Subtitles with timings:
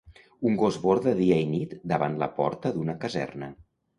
[0.51, 3.53] Un gos borda dia i nit davant la porta d’una caserna.